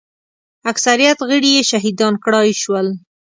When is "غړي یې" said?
1.29-1.63